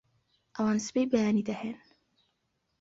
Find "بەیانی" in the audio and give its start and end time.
1.11-1.47